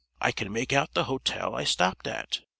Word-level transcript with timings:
"I 0.19 0.31
can 0.31 0.51
make 0.51 0.73
out 0.73 0.95
the 0.95 1.03
hotel 1.03 1.53
I 1.53 1.63
stopped 1.63 2.07
at. 2.07 2.39